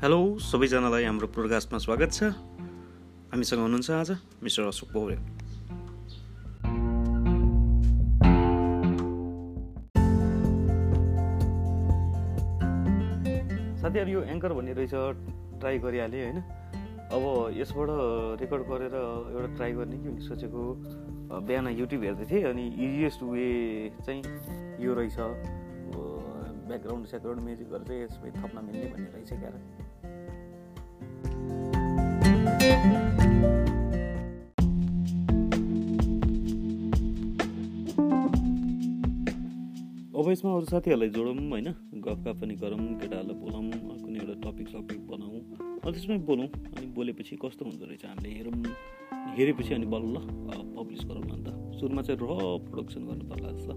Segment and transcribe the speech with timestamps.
[0.00, 2.32] Hello सबैजनालाई हाम्रो प्रोडकास्टमा स्वागत छ।
[3.32, 4.10] हामीसँग हुनुहुन्छ आज
[4.40, 5.20] मिस्टर अशोक पौडेल।
[13.76, 16.40] साथीहरू यो एङ्कर भन्ने रहेछ ट्राई गरिहालेँ होइन?
[17.12, 17.22] अब
[17.60, 17.88] यसबाट
[18.40, 20.60] रेकर्ड गरेर एउटा ट्राई गर्ने कि भने सोचेको
[21.44, 23.46] बिहान युट्युब हेर्दै थिएँ अनि इजिएस्ट वे
[24.00, 24.22] चाहिँ
[24.80, 25.20] यो रहेछ।
[26.70, 29.50] ब्याकग्राउन्ड स्याकग्राउन्ड म्युजिक गरेर यसमै थप्न मिल्ने भन्ने रहेछ क्या
[40.20, 41.68] अब यसमा अरू साथीहरूलाई जोडौँ होइन।
[42.04, 43.64] गफका पनि गरौँ केटाहरूलाई बोलाउँ
[44.04, 45.40] कुनै एउटा टपिक सपिक बनाऊँ
[45.80, 48.52] अनि त्यसमै बोलौँ अनि बोलेपछि कस्तो हुँदो रहेछ हामीले हेरौँ
[49.36, 50.16] हेरेपछि अनि बल्ल
[50.76, 51.48] पब्लिस गरौँ अन्त
[51.80, 52.36] सुरुमा चाहिँ र
[52.68, 53.74] प्रोडक्सन गर्नु पर्ला जस्तो।